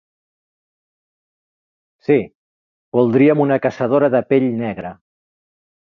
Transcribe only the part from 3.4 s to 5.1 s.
una caçadora de pell negra.